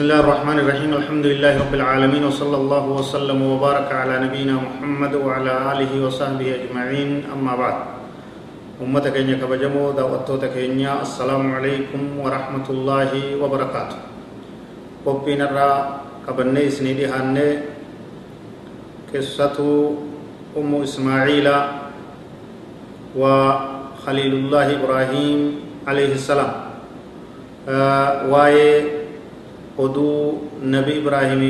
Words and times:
بسم 0.00 0.08
الله 0.08 0.24
الرحمن 0.24 0.58
الرحيم 0.64 0.90
الحمد 0.96 1.26
لله 1.28 1.52
رب 1.60 1.74
العالمين 1.76 2.24
وصلى 2.24 2.56
الله 2.56 2.84
وسلم 2.88 3.36
وبارك 3.36 3.92
على 3.92 4.24
نبينا 4.24 4.56
محمد 4.56 5.12
وعلى 5.20 5.52
آله 5.76 5.92
وصحبه 5.92 6.48
أجمعين 6.56 7.28
أما 7.28 7.52
بعد 7.52 7.76
أمة 8.80 9.04
كينيا 9.12 9.36
كبجمو 9.44 9.92
دعوتو 9.92 10.40
كينيا 10.40 11.04
السلام 11.04 11.44
عليكم 11.52 12.00
ورحمة 12.16 12.66
الله 12.70 13.12
وبركاته 13.44 13.98
قبين 15.04 15.40
الرا 15.52 15.72
قبني 16.24 16.64
سنيدي 16.72 17.04
هاني 17.04 17.48
قصة 19.12 19.58
أم 20.56 20.70
إسماعيل 20.80 21.46
وخليل 23.20 24.32
الله 24.32 24.66
إبراهيم 24.80 25.40
عليه 25.84 26.12
السلام 26.16 26.52
آه 27.68 28.32
واي 28.32 29.00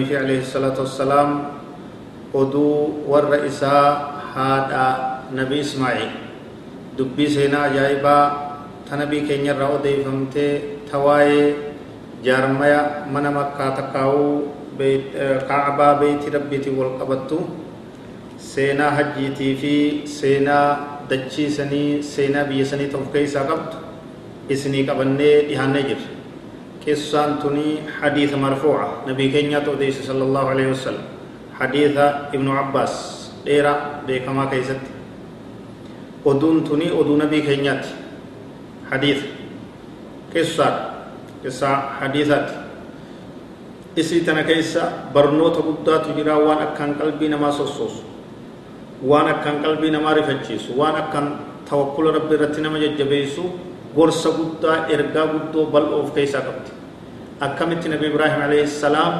fi 0.09 0.15
alayhi 0.17 0.45
salaatu 0.45 0.83
wassalaam 0.85 1.31
oduu 2.35 3.07
warra 3.09 3.39
isaa 3.47 3.87
haadha 4.35 4.85
nabi 5.35 5.61
ismaaciil 5.65 6.13
dubbii 6.99 7.31
seenaa 7.37 7.65
ajaa'ibaa 7.71 8.25
ta 8.89 8.97
nabii 9.01 9.23
keenya 9.29 9.55
irraa 9.55 9.71
odeeffamtee 9.79 10.53
ta 10.91 10.99
waa'ee 11.07 11.55
jaarmaya 12.27 12.81
mana 13.13 13.31
makkaa 13.39 13.71
takkaa'uu 13.81 14.31
kaacbaa 15.49 15.95
beeyti 16.01 16.31
rabbiitiin 16.37 16.77
wal 16.81 16.95
qabattu 17.01 17.39
seenaa 18.53 18.91
hajjiitii 18.99 19.53
fi 19.63 19.75
seenaa 20.19 20.69
dachiisanii 21.11 22.03
seenaa 22.13 22.45
biyya 22.51 22.67
sanii 22.73 22.89
ta'uuf 22.95 23.13
keessaa 23.17 23.45
qabdu 23.51 23.77
isinii 24.55 24.85
qabannee 24.91 25.35
dhihaannee 25.49 25.83
jirra 25.91 26.20
قصان 26.87 27.39
تني 27.43 28.01
حديث 28.01 28.35
مرفوعة 28.35 29.05
نبي 29.09 29.29
كينيا 29.29 29.59
توديس 29.67 30.07
صلى 30.07 30.25
الله 30.25 30.45
عليه 30.49 30.67
وسلم 30.73 31.05
حديث 31.61 31.97
ابن 32.35 32.49
عباس 32.49 32.95
ديرا 33.45 34.05
دي 34.07 34.19
كما 34.25 34.45
كيست 34.49 34.81
ودون 36.25 36.65
تني 36.65 36.93
ودون 36.93 37.19
نبي 37.29 37.41
كينيات 37.45 37.85
حديث 38.91 39.19
قصة 40.37 40.69
قصة 41.45 41.71
حديثات 42.01 42.49
isii 43.97 44.23
tana 44.23 44.47
keessa 44.47 45.11
barnoota 45.13 45.61
guddaatu 45.67 46.15
jira 46.15 46.39
waan 46.39 46.63
akkaan 46.63 46.95
qalbii 46.95 47.29
namaa 47.29 47.51
sossobsu 47.53 48.07
waan 49.03 49.27
akkaan 49.29 49.59
qalbii 49.67 49.91
namaa 49.91 50.15
rifachiisu 50.15 50.79
waan 50.79 50.95
akkaan 50.95 51.27
tawakkula 51.67 52.15
rabbi 52.15 52.35
irratti 52.39 52.61
nama 52.63 52.79
jajjabeessu 52.79 53.43
gorsa 53.97 54.29
guddaa 54.39 54.77
ergaa 54.95 55.27
guddoo 55.35 55.67
bal'oo 55.75 56.01
of 56.05 56.11
keessaa 56.17 56.43
qabdi 56.49 56.71
akkamitti 57.47 57.89
nabi 57.93 58.07
ibraahim 58.13 58.41
alayhi 58.47 58.67
salaam 58.83 59.15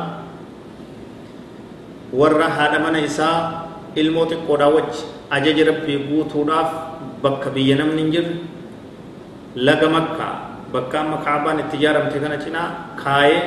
warra 2.21 2.49
haadha 2.59 2.79
mana 2.85 2.99
isaa 3.09 3.37
ilmoo 4.03 4.27
xiqqoodhaa 4.31 4.71
wajji 4.77 5.03
ajaja 5.39 5.65
rabbii 5.71 5.99
guutuudhaaf 6.11 6.71
bakka 7.25 7.49
biyya 7.57 7.77
namni 7.81 8.03
hin 8.03 8.11
jirre 8.15 8.35
laga 9.69 9.89
makkaa 9.97 10.33
bakka 10.75 10.97
amma 11.03 11.19
kaabaan 11.27 11.59
itti 11.65 11.77
ijaaramte 11.81 12.19
kana 12.25 12.37
cinaa 12.45 12.69
kaayee 13.03 13.43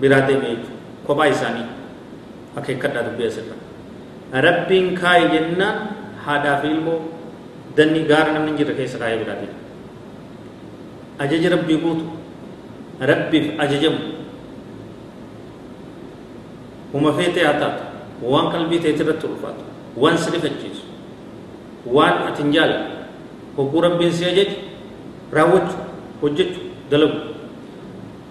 biraa 0.00 0.22
deeme 0.28 0.46
jechuudha 0.52 0.76
kophaa 1.08 1.28
isaanii 1.34 1.66
akeekkadhaa 2.60 3.04
dubbii 3.08 3.28
asirra 3.32 3.56
rabbiin 4.46 4.86
kaayee 5.02 5.28
jennaan 5.34 5.76
haadhaa 6.26 6.60
ilmoo 6.70 6.98
danni 7.80 8.00
gaara 8.12 8.30
namni 8.36 8.50
hin 8.52 8.58
jirre 8.62 8.74
keessa 8.80 8.98
kaayee 9.04 9.18
biraa 9.24 9.38
deeme 9.42 9.56
ajaja 11.22 11.48
rabbii 11.54 11.78
guutu 11.84 12.04
rabbiif 13.10 13.46
ajajamu 13.64 14.00
uma 16.94 17.12
feetee 17.18 17.44
haa 17.46 17.58
taatu 17.62 17.82
waan 18.32 18.46
qalbii 18.54 18.80
teetii 18.84 19.04
irratti 19.04 19.26
ulfaatu 19.32 19.62
waan 20.02 20.18
si 20.22 20.28
rifachiisu 20.34 20.84
waan 21.96 22.14
ati 22.28 22.42
hin 22.42 22.52
jaalle 22.56 22.78
hogguu 23.56 23.80
rabbiin 23.86 24.12
si 24.18 24.24
ajaje 24.30 24.56
raawwachu 25.38 25.76
hojjechu 26.22 26.60
dalagu 26.90 27.18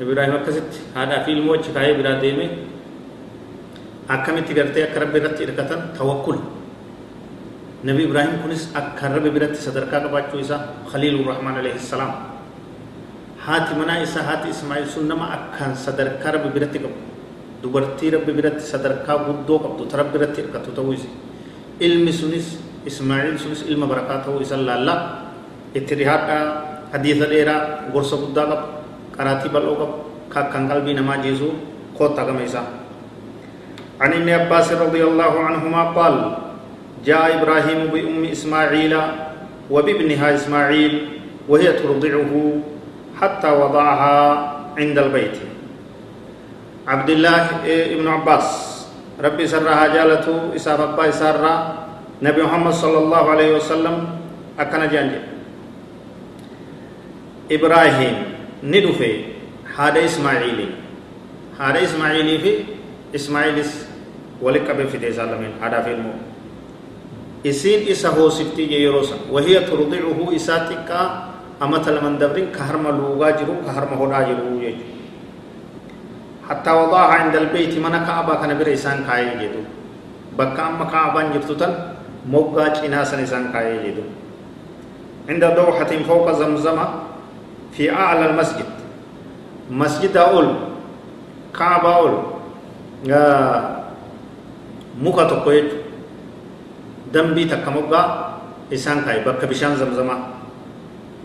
ibraahim 0.02 0.36
akkasitti 0.40 0.80
haadhaa 0.96 1.24
fi 1.26 1.32
ilmoo 1.38 1.56
achi 1.60 1.72
kaayee 1.78 1.96
biraa 2.00 2.16
deeme 2.24 2.46
akkamitti 4.16 4.54
gartee 4.60 4.84
akka 4.88 5.00
rabbi 5.06 5.18
irratti 5.22 5.42
hirkatan 5.46 5.82
tawakkul 5.98 6.38
nabi 7.90 8.02
ibraahim 8.10 8.36
kunis 8.46 8.64
akka 8.82 9.10
rabbi 9.16 9.30
biratti 9.38 9.60
sadarkaa 9.68 10.02
qabaachuu 10.06 10.40
isaa 10.46 10.62
khaliilur 10.92 11.26
rahmaan 11.34 11.58
alayhi 11.62 11.80
salaam 11.92 12.31
haati 13.46 13.74
manaa 13.80 14.02
isaa 14.06 14.24
haati 14.30 14.50
ismaa'il 14.56 14.86
sun 14.86 15.08
nama 15.12 15.26
akkaan 15.38 15.74
sadarkaa 15.86 16.32
rabbi 16.38 16.50
biratti 16.56 16.80
qabu 16.84 16.98
dubartii 17.64 18.12
rabbi 18.16 18.32
biratti 18.38 18.66
sadarkaa 18.74 19.18
guddoo 19.28 19.60
qabdu 19.66 19.84
ta 19.92 20.02
rabbi 20.02 20.18
hirkatu 20.22 20.70
ta'uu 20.78 20.94
isi 20.98 21.10
ilmi 21.88 22.14
sunis 22.14 22.58
ismaa'il 22.86 23.38
sunis 23.38 23.62
ilma 23.70 23.86
barakaa 23.90 24.22
ta'uu 24.26 24.42
isa 24.46 24.58
laallaa 24.58 25.00
itti 25.74 25.94
dhihaadhaa 26.02 26.44
hadiisa 26.94 27.26
dheeraa 27.34 27.62
gorsa 27.94 28.16
guddaa 28.22 28.46
qabu 28.52 28.68
qaraatii 29.18 29.52
bal'oo 29.56 29.76
qabu 29.82 29.96
ka 30.34 30.38
akkaan 30.46 30.70
qalbii 30.72 30.96
namaa 31.00 31.18
jeesu 31.26 31.50
koottaa 31.98 32.26
gama 32.30 32.44
isaa 32.52 32.68
عن 34.02 34.14
ابن 34.18 34.30
عباس 34.30 34.82
رضي 34.82 35.04
الله 35.06 35.34
عنهما 35.48 35.82
قال 35.94 36.16
جاء 37.06 37.38
إبراهيم 37.38 37.94
بأم 37.94 38.34
إسماعيل 38.34 38.94
وبابنها 39.70 40.28
إسماعيل 40.42 40.94
وهي 41.46 41.68
ترضعه 41.78 42.34
حتى 43.22 43.50
وضعها 43.52 44.18
عند 44.78 44.98
البيت. 44.98 45.38
عبد 46.88 47.10
الله 47.10 47.42
ابن 47.94 48.08
عباس 48.08 48.48
ربي 49.22 49.46
سرها 49.48 49.94
جالته 49.94 50.56
إساف 50.56 50.80
أبا 50.82 51.10
إسارة 51.10 51.54
نبي 52.22 52.42
محمد 52.42 52.74
صلى 52.74 52.98
الله 52.98 53.24
عليه 53.30 53.50
وسلم 53.56 53.96
أكن 54.60 54.82
جانجي. 54.90 55.22
إبراهيم 57.52 58.16
ندفي 58.64 59.14
هذا 59.78 60.06
إسماعيل. 60.06 60.60
هذا 61.62 61.80
إسماعيل 61.84 62.30
في 62.42 62.54
إسماعيل 63.16 63.62
ولك 64.42 64.66
في 64.66 64.98
ديس 64.98 65.20
من 65.20 65.62
هذا 65.62 65.82
في 65.82 65.92
المو. 65.94 66.14
إسين 67.46 67.90
إسا 67.90 68.10
هو 68.10 68.30
سبتي 68.30 68.70
يروسا 68.70 69.30
وهي 69.30 69.66
ترضعه 69.70 70.36
إساتك 70.36 70.90
amata 71.62 71.94
laman 71.94 72.18
dabrin 72.18 72.50
ka 72.50 72.66
harma 72.66 72.90
luugaa 72.90 73.38
jiru 73.38 73.62
ka 73.66 73.72
harma 73.78 73.96
hodhaa 74.02 74.24
jiru 74.30 74.58
jechu 74.64 74.86
hattaa 76.50 76.76
wadaaha 76.82 77.16
inda 77.30 77.38
albeyti 77.46 77.78
mana 77.80 78.02
ka'abaa 78.08 78.42
kana 78.42 78.58
bira 78.60 78.74
isaan 78.74 79.06
kaayee 79.08 79.38
jedhu 79.42 79.62
bakka 80.38 80.62
amma 80.74 80.86
ka'abaan 80.90 81.30
jirtu 81.38 81.54
tan 81.62 81.72
moggaa 82.26 82.74
cinaa 82.74 83.06
san 83.06 83.22
isaan 83.24 83.54
kaayee 83.54 83.82
jedhu 83.88 84.06
عند 85.30 85.44
دوحة 85.54 85.92
فوق 86.10 86.28
زمزم 86.34 86.78
في 87.78 87.94
أعلى 87.94 88.34
المسجد 88.34 88.70
مسجد 89.70 90.14
أول 90.18 90.48
كعبة 91.54 91.90
أول 92.02 92.14
muka 94.98 95.24
tokko 95.30 95.50
jechu 95.54 95.78
dambii 97.14 97.46
takka 97.48 97.70
moggaa 97.72 98.06
isaan 98.74 99.06
kaaye 99.06 99.22
bakka 99.24 99.46
bishaan 99.48 99.78
zamzamaa 99.78 100.41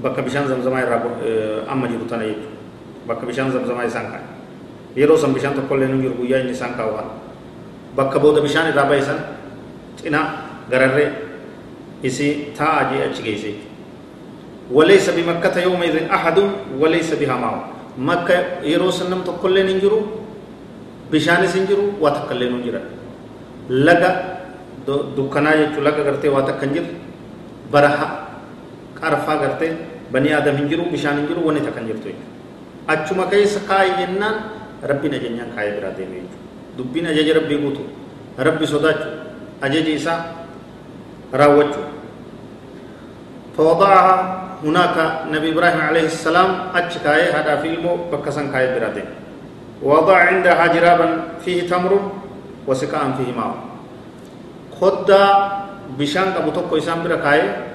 bakka 0.02 0.22
bishaan 0.22 0.48
zamzamaa 0.48 0.82
irraa 0.84 1.00
amma 1.68 1.88
jiru 1.88 2.04
tana 2.10 2.24
jechuudha 2.24 2.56
bakka 3.08 3.26
bishaan 3.26 3.52
zamzamaa 3.52 3.84
isaan 3.86 4.06
kaaye 4.12 4.26
yeroo 4.96 5.16
san 5.16 5.32
bishaan 5.34 5.54
tokkollee 5.54 5.88
nu 5.88 6.02
jiru 6.02 6.14
guyyaa 6.20 6.40
inni 6.40 6.52
isaan 6.52 6.74
kaawwan 6.76 7.08
bakka 7.96 8.18
booda 8.18 8.40
bishaan 8.40 8.68
irraa 8.72 8.88
bahe 8.90 9.02
san 9.02 9.18
cinaa 10.02 10.26
gararree 10.70 11.10
isii 12.02 12.52
taa'aa 12.58 12.90
jee 12.92 13.02
achi 13.08 13.22
geesse 13.22 13.52
وليس 14.66 15.10
بمكة 15.10 15.62
يومئذ 15.62 16.10
أحد 16.10 16.38
وليس 16.78 17.14
بها 17.14 17.36
ماء 17.38 17.54
مكة 17.98 18.66
يرو 18.66 18.90
سنم 18.90 19.22
تقول 19.22 19.54
ننجرو 19.62 20.00
بشان 21.12 21.46
سنجرو 21.46 22.02
واتقل 22.02 22.40
ننجرا 22.50 22.80
لغا 23.70 24.10
دكنا 24.86 25.50
يچو 25.54 25.78
لغا 25.86 26.02
کرتے 26.02 26.26
واتقنجر 26.34 26.84
برها 27.72 28.25
qarfaa 29.00 29.36
gartee 29.42 29.72
bani 30.12 30.32
aadam 30.32 30.56
hin 30.56 30.68
jiru 30.68 30.88
bishaan 30.92 31.20
hin 31.20 31.26
jiru 31.30 31.46
wanni 31.46 31.60
takkan 31.66 31.86
jirtu 31.90 32.14
achuma 32.94 33.26
keessa 33.32 33.60
kaayi 33.68 33.92
jennaan 34.00 34.36
rabbiin 34.82 35.14
ajajaan 35.18 35.50
kaayee 35.56 35.74
biraa 35.78 35.94
deeme 35.98 36.16
jechuudha 36.22 36.78
dubbiin 36.78 37.06
ajaja 37.12 37.34
rabbii 37.40 37.58
guutu 37.64 37.84
rabbi 38.48 38.66
sodaachuu 38.66 39.12
ajaji 39.68 39.92
isaa 40.00 40.20
raawwachuu 41.32 41.86
فوضعها 43.56 44.14
هناك 44.64 44.96
نبي 45.32 45.52
إبراهيم 45.56 45.80
عليه 45.80 46.06
السلام 46.12 46.76
أتشكاية 46.76 47.32
هذا 47.40 47.56
فيلمو 47.64 48.12
بكسن 48.12 48.52
كاية 48.52 48.76
برادة 48.76 49.04
وضع 49.82 50.16
عندها 50.16 50.66
جرابا 50.76 51.08
فيه 51.44 51.64
تمر 51.64 51.92
وسكاء 52.68 53.02
فيه 53.16 53.32
ماء 53.32 53.52
خد 54.80 55.08
بشان 55.98 56.36
قبو 56.36 56.50
توكو 56.52 56.76
إسان 56.76 57.00
برا 57.00 57.16
كاية 57.16 57.65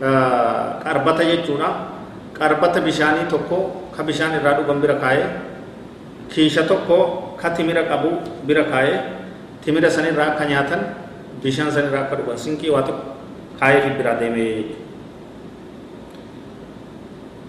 قربة 0.00 1.18
يجونا 1.20 1.70
قربة 2.40 2.74
بشاني 2.84 3.22
توكو 3.32 3.58
كبشان 3.96 4.36
الرادو 4.36 4.62
بمبرا 4.68 5.00
كاية 5.00 5.28
كيشة 6.28 6.68
توكو 6.68 6.98
كتميرا 7.40 7.82
قبو 7.88 8.10
برا 8.44 8.62
كاية 8.68 8.98
تميرا 9.64 9.88
سنين 9.88 10.12
را 10.16 10.36
كنياتن 10.36 10.82
بشان 11.40 11.70
سنين 11.72 11.88
را 11.88 12.12
كربان 12.12 12.36
سنكي 12.36 12.68
واتو 12.70 12.92
كاية 13.60 13.80
في 13.80 13.90
برادة 13.96 14.28
مي 14.28 14.64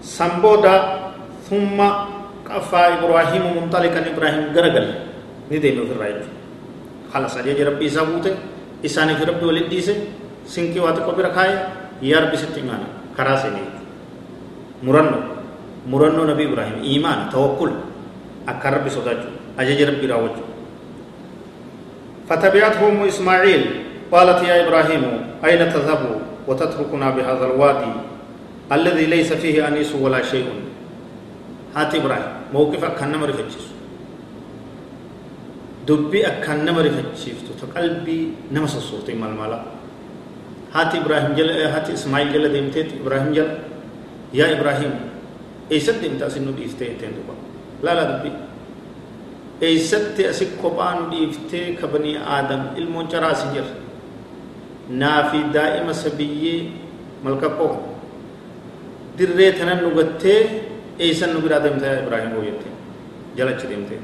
سنبودا 0.00 0.76
ثم 1.50 1.78
قفا 2.48 2.82
إبراهيم 2.96 3.44
منطلقا 3.60 4.00
إبراهيم 4.12 4.42
غرغل 4.56 4.86
ندين 5.52 5.76
في 5.84 5.92
الرأي 5.92 6.14
خلاص 7.12 7.36
أجي 7.36 7.62
ربي 7.64 7.88
سابوته 7.88 8.32
إساني 8.84 9.16
في 9.20 9.24
ربي 9.24 9.44
ولد 9.44 9.68
ديسه 9.68 9.96
سنكي 10.48 10.80
واتقو 10.80 11.12
بركاية 11.12 11.87
يا 12.02 12.18
ربي 12.20 12.36
ستيمانا 12.36 12.86
كراسي 13.16 13.50
مرنو 14.82 15.18
مرنو 15.90 16.22
نبي 16.24 16.44
إبراهيم 16.48 16.82
إيمان 16.82 17.30
توكل 17.32 17.70
أكا 18.48 18.68
ربي 18.70 18.90
صداجو 18.90 19.28
أجي 19.58 19.84
ربي 19.84 20.06
راوجو 20.06 20.44
فتبعته 22.28 22.88
أم 22.88 23.02
إسماعيل 23.02 23.62
قالت 24.12 24.42
يا 24.48 24.66
إبراهيم 24.66 25.02
أين 25.44 25.72
تذهب 25.72 26.02
وتتركنا 26.48 27.10
بهذا 27.10 27.44
الوادي 27.46 27.92
الذي 28.72 29.06
ليس 29.06 29.32
فيه 29.32 29.68
أنيس 29.68 29.94
ولا 29.94 30.22
شيء 30.22 30.46
هات 31.76 31.94
إبراهيم 31.94 32.32
موقف 32.54 32.84
أكان 32.84 33.12
نمر 33.12 33.32
فتشيس 33.32 33.66
دبي 35.88 36.26
أكان 36.26 36.64
نمر 36.64 36.84
فتشيس 36.90 37.38
تقلبي 40.74 40.76
نمس 40.76 40.76
الصوت 40.76 40.76
مال 40.76 40.76
مالا 40.76 40.76
هات 40.76 40.94
إبراهيم 40.94 41.32
جل 41.34 41.50
هات 41.50 41.90
إسماعيل 41.90 42.32
جل 42.32 42.52
ديمتت 42.52 42.88
إبراهيم 43.00 43.32
جل 43.32 43.48
يا 44.34 44.46
إبراهيم 44.60 44.92
إيسد 45.72 46.00
ديمت 46.00 46.22
أسنو 46.22 46.52
ديفتي 46.52 46.96
تندوبا 47.00 47.34
لا 47.82 47.94
لا 47.94 48.04
دبي. 48.18 48.32
إيسد 49.62 50.20
أسك 50.20 50.60
قبان 50.62 51.10
ديفتي 51.10 51.80
كبني 51.80 52.20
آدم. 52.20 52.62
المون 52.76 53.08
جراسي 53.08 53.48
جر 53.54 53.68
نافي 54.90 55.42
دائما 55.52 55.92
سبيي 55.92 56.70
ملكا 57.24 57.48
قوه 57.48 57.98
dirree 59.18 59.50
tanan 59.58 59.82
nu 59.82 59.90
gattee 59.98 60.62
eeysan 60.98 61.34
nu 61.34 61.42
biraa 61.42 61.58
deemte 61.58 62.06
ibraahim 62.06 62.38
oo 62.38 62.42
jette 62.46 62.70
jalachi 63.36 63.66
deemte 63.66 63.98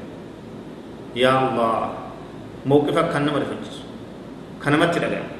yaa 1.15 1.39
allah 1.39 1.95
mawqifa 2.67 3.07
kan 3.13 3.23
nama 3.23 3.39
rifachisu 3.39 3.87
kanamatti 4.59 4.99
dhagaya 4.99 5.34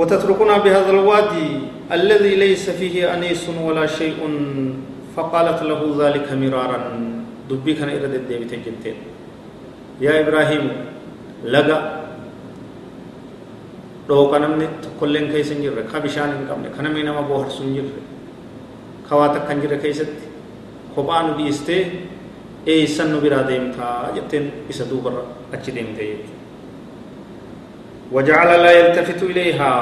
وتتركنا 0.00 0.58
بهذا 0.64 0.90
الوادي 0.96 1.50
الذي 1.92 2.32
ليس 2.44 2.64
فيه 2.70 3.14
أنيس 3.14 3.44
ولا 3.52 3.86
شيء 3.86 4.16
فقالت 5.16 5.60
له 5.62 5.80
ذلك 6.00 6.26
مرارا 6.32 6.78
دبي 7.50 7.72
كان 7.76 7.88
إرد 7.92 8.14
الديبتين 8.24 8.60
جتين 8.64 8.96
يا 10.00 10.12
إبراهيم 10.24 10.64
لقى 11.44 11.78
dhooqa 14.10 14.42
namni 14.42 14.66
tokkolleen 14.82 15.30
keessa 15.30 15.54
hin 15.54 15.62
jirre 15.62 15.84
ka 15.86 16.00
bishaan 16.02 16.32
hin 16.34 16.46
qabne 16.50 16.72
ka 16.74 16.82
namni 16.82 17.04
nama 17.06 17.22
boharsu 17.28 17.62
hin 17.62 17.74
jirre 17.78 18.00
ka 19.06 19.14
waa 19.20 19.28
takka 19.36 19.54
hin 19.54 19.62
jirre 19.62 19.78
keessatti 19.84 20.26
kophaa 20.96 21.20
nu 21.28 21.36
dhiistee 21.38 21.82
eessan 22.74 23.14
nu 23.14 23.20
biraa 23.22 23.44
deemtaa 23.50 24.10
jetteen 24.16 24.50
isa 24.74 24.84
duubarra 24.90 25.22
achi 25.54 25.70
deemtee 25.76 26.08
jechuudha. 26.10 26.39
وجعل 28.12 28.50
لا 28.62 28.72
يلتفت 28.78 29.22
إليها 29.22 29.72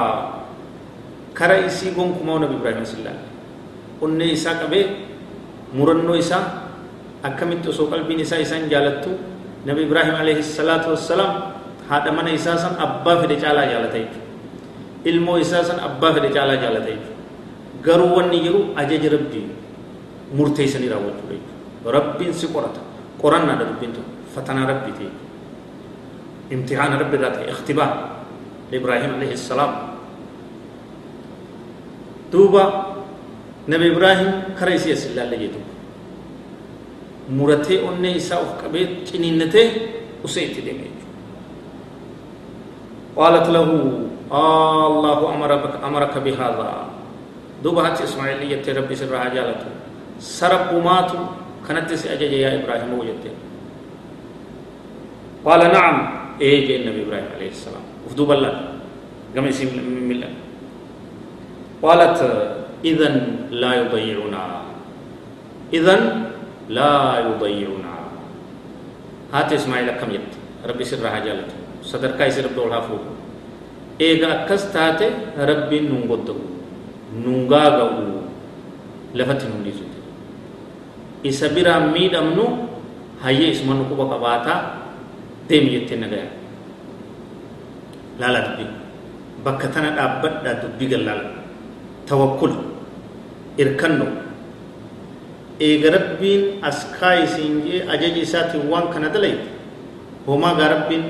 كرا 1.37 1.65
إسي 1.65 1.97
قوم 1.97 2.21
كما 2.21 2.45
نبي 2.45 2.55
إبراهيم 2.61 2.85
صلى 2.85 2.99
الله 3.01 3.17
عليه 3.17 3.27
وسلم 4.01 4.21
إسا 4.37 4.51
قبه 4.61 4.83
مرنو 5.77 6.13
إسا 6.21 6.39
أكملت 7.25 7.65
سو 7.73 7.89
قلبي 7.89 8.21
إسا 8.21 8.37
إسا 8.41 8.69
جالتو 8.69 9.11
نبي 9.65 9.81
إبراهيم 9.89 10.15
عليه 10.21 10.39
الصلاة 10.45 10.85
والسلام 10.93 11.31
mana 11.89 12.29
isaa 12.29 12.57
san 12.57 12.77
abbaa 12.77 13.17
fedhe 13.21 13.35
caalaa 13.41 13.65
jaalata 13.65 13.97
jechuudha 13.97 14.25
ilmoo 15.09 15.37
isaa 15.41 15.63
san 15.63 15.79
abbaa 15.79 16.13
fedhe 16.13 16.29
caalaa 16.29 16.57
jaalata 16.63 16.85
jechuudha 16.85 17.17
garuu 17.85 18.15
wanni 18.17 18.39
jiru 18.45 18.59
ajaja 18.81 19.09
rabbii 19.15 19.47
murteessanii 20.37 20.89
raawwachuudha 20.93 21.33
jechuudha 21.33 21.91
rabbiin 21.97 22.33
si 22.33 22.47
qorata 22.53 22.81
qorannaadha 23.21 23.65
dubbiin 23.71 23.93
tokko 23.97 24.11
fatanaa 24.35 24.67
rabbii 24.71 24.93
ta'e 24.99 25.09
imtihaana 26.55 27.01
rabbi 27.01 27.15
irraa 27.17 27.33
ta'e 27.37 27.49
ikhtibaa 27.55 27.89
duuba 32.31 32.63
nabi 33.67 33.85
ibraahim 33.89 34.53
kara 34.59 34.73
isii 34.77 34.93
as 34.93 35.05
ilaalle 35.09 35.37
jedhu 35.37 35.61
muratee 37.29 37.81
onnee 37.81 38.15
isaa 38.21 38.39
of 38.45 38.61
qabee 38.61 39.05
ciniinnatee 39.05 39.67
usee 40.23 40.45
itti 40.49 40.61
deeme 40.65 40.99
قالت 43.19 43.51
له 43.51 43.69
آه 44.31 44.87
الله 44.87 45.19
أمرك 45.35 45.63
أمرك 45.83 46.13
بهذا 46.17 46.69
دوبا 47.63 47.81
هاتي 47.87 48.03
إسماعيل 48.03 48.51
يت 48.51 48.63
ربي 48.69 48.95
سر 48.95 49.11
جالته 49.11 49.67
سرب 50.19 50.71
مات 50.79 51.11
كانت 51.67 51.91
أجج 51.91 52.33
يا 52.39 52.63
إبراهيم 52.63 52.91
وجدت 52.95 53.25
قال 55.45 55.61
نعم 55.73 56.18
إيه 56.41 56.67
جاء 56.67 56.77
النبي 56.81 56.99
إبراهيم 57.07 57.29
عليه 57.35 57.49
السلام 57.51 57.85
وفدو 58.07 58.23
بلا 58.25 58.51
قام 59.35 59.45
يسيم 59.47 59.69
من 60.09 60.23
قالت 61.83 62.19
إذن 62.85 63.15
لا 63.51 63.71
يضيعنا 63.85 64.43
إذن 65.73 66.01
لا 66.69 66.95
يضيعنا 67.27 67.93
هات 69.33 69.49
إسماعيل 69.53 69.91
كم 69.99 70.09
يت 70.11 70.31
ربي 70.67 70.83
سر 70.83 71.03
جالته 71.03 71.59
sadarkaa 71.83 72.27
isi 72.27 72.43
rabbi 72.43 72.59
ol 72.59 72.71
haa 72.75 72.83
fuudhu 72.83 73.11
eega 73.99 74.27
akkas 74.43 74.71
taate 74.75 75.07
rabbiin 75.49 75.87
nuun 75.91 76.07
godda'u 76.11 76.41
nuun 77.23 77.47
gaaga'u 77.47 78.19
lafatti 79.15 79.47
nuun 79.47 79.63
dhiisu 79.63 79.85
isa 81.23 81.51
biraan 81.55 81.91
miidhamnu 81.95 82.45
hayyee 83.23 83.51
isuma 83.55 83.73
nu 83.79 83.87
deemi 85.49 85.69
jettee 85.75 85.97
nagaya 86.03 86.27
laala 88.19 88.39
dubbii 88.47 88.69
bakka 89.45 89.67
tana 89.73 89.89
dhaabbadhaa 89.97 90.55
dubbii 90.63 90.89
gallaala 90.93 91.25
tawakkul 92.09 92.53
irkanno 93.57 94.07
eega 95.67 95.89
rabbiin 95.97 96.43
askaa 96.69 97.13
isiin 97.25 97.55
jee 97.65 97.79
ajaja 97.93 98.21
isaatiin 98.27 98.65
waan 98.71 98.87
kana 98.93 99.09
dalayte 99.15 99.47
homaa 100.27 100.53
gaa 100.59 100.69
rabbiin 100.75 101.03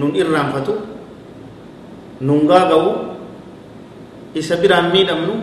nun 0.00 0.12
irraanfatu 0.20 0.74
nun 2.20 2.40
gaaga'u 2.50 2.90
isa 4.40 4.56
biraan 4.62 4.90
miidhamnu 4.94 5.34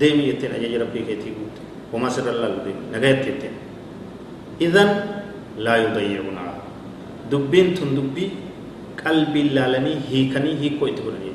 deemi 0.00 0.22
jetteen 0.30 0.52
ajaja 0.58 0.78
rabbii 0.84 1.02
keetii 1.08 1.32
guute 1.38 1.60
homaa 1.92 2.10
sirra 2.14 2.32
laalu 2.40 2.58
deemi 2.66 2.82
nagayatti 2.94 3.26
jetteen 3.30 3.54
idan 4.66 4.90
laa 5.64 5.76
yudayyicuna 5.84 6.42
dubbii 7.30 8.28
qalbiin 9.02 9.54
laalanii 9.56 9.96
hiikanii 10.10 10.54
hiikoo 10.62 10.88
itti 10.92 11.02
godhanii 11.06 11.34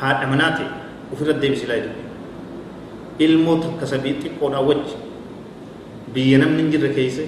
haadha 0.00 0.26
manaa 0.32 0.50
ta'e 0.58 0.68
ofirra 1.12 1.34
deebisilaa 1.42 1.80
dubbii 1.86 3.26
ilmoo 3.26 3.56
takka 3.64 3.86
sabii 3.92 4.14
xiqqoodhaa 4.22 4.62
wajji 4.70 4.96
biyya 6.14 6.38
namni 6.42 6.62
hin 6.62 6.70
jirre 6.74 6.90
keeyse 6.98 7.24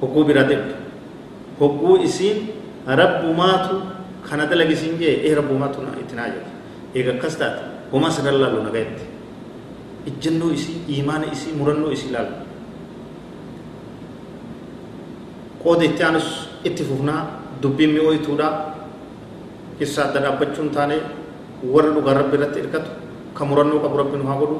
hogguu 0.00 0.24
bira 0.30 0.44
debdu 0.52 0.74
hogguu 1.60 1.96
isiin 2.08 2.38
rabbumaatu 3.02 3.74
kana 4.30 4.46
dalagisiin 4.50 4.98
jee 5.02 5.14
ee 5.28 5.34
rabbumaatu 5.40 5.78
itti 6.02 6.14
naa 6.20 6.28
jedhu 6.34 6.50
eega 6.94 7.10
akkas 7.18 7.34
taate 7.42 7.62
homaa 7.92 8.10
sadan 8.18 8.36
laalu 8.42 8.62
nagayetti 8.68 9.04
ijjannoo 10.12 10.50
isii 10.58 10.78
iimaana 10.96 11.26
isii 11.36 11.52
murannoo 11.60 11.90
isii 11.98 12.12
laalu 12.16 12.34
dubbiin 17.62 17.90
mi'ooytuudha 17.96 18.48
keessa 19.78 20.00
adda 20.08 20.20
dhaabbachuun 20.24 20.70
taane 20.76 20.96
warra 21.72 21.90
dhugaa 21.96 22.14
rabbi 22.20 22.36
irratti 22.38 22.58
hirkatu 22.62 22.90
ka 23.36 23.42
murannoo 23.44 23.80
qabu 23.84 23.96
rabbi 24.02 24.16
nu 24.22 24.26
haa 24.30 24.40
godhu 24.42 24.58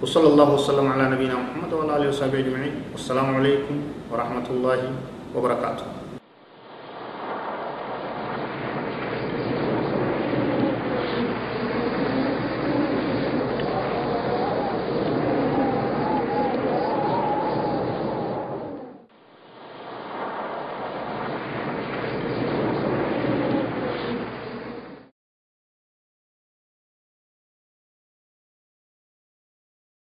وصلى 0.00 0.28
الله 0.32 0.48
وسلم 0.56 0.86
على 0.96 1.04
نبينا 1.12 1.36
محمد 1.36 1.70
وعلى 1.76 1.92
اله 1.96 2.08
وصحبه 2.08 2.38
اجمعين 2.40 2.74
والسلام 2.96 3.36
عليكم 3.36 3.76
ورحمه 4.08 4.46
الله 4.48 4.80
وبركاته 5.36 5.99